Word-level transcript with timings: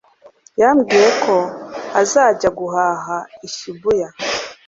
Yambwiye 0.61 1.09
ko 1.23 1.35
azajya 2.01 2.49
guhaha 2.59 3.17
i 3.47 3.49
Shibuya 3.55 4.07